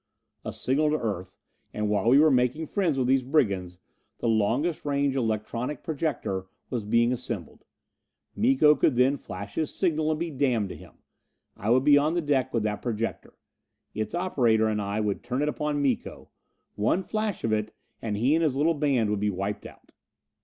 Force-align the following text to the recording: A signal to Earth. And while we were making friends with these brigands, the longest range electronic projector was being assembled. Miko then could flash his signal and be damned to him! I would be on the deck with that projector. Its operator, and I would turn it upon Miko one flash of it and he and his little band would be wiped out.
A 0.43 0.51
signal 0.51 0.89
to 0.89 0.97
Earth. 0.97 1.37
And 1.75 1.87
while 1.87 2.09
we 2.09 2.17
were 2.17 2.31
making 2.31 2.65
friends 2.65 2.97
with 2.97 3.05
these 3.07 3.21
brigands, 3.21 3.77
the 4.17 4.27
longest 4.27 4.83
range 4.83 5.15
electronic 5.15 5.83
projector 5.83 6.47
was 6.71 6.83
being 6.85 7.13
assembled. 7.13 7.65
Miko 8.35 8.73
then 8.73 9.13
could 9.13 9.19
flash 9.21 9.53
his 9.53 9.75
signal 9.75 10.09
and 10.09 10.19
be 10.19 10.31
damned 10.31 10.69
to 10.69 10.75
him! 10.75 10.93
I 11.55 11.69
would 11.69 11.83
be 11.83 11.99
on 11.99 12.15
the 12.15 12.21
deck 12.21 12.51
with 12.51 12.63
that 12.63 12.81
projector. 12.81 13.35
Its 13.93 14.15
operator, 14.15 14.67
and 14.67 14.81
I 14.81 14.99
would 15.01 15.21
turn 15.21 15.43
it 15.43 15.49
upon 15.49 15.83
Miko 15.83 16.29
one 16.73 17.03
flash 17.03 17.43
of 17.43 17.53
it 17.53 17.71
and 18.01 18.17
he 18.17 18.33
and 18.33 18.43
his 18.43 18.55
little 18.55 18.73
band 18.73 19.11
would 19.11 19.19
be 19.19 19.29
wiped 19.29 19.67
out. 19.67 19.91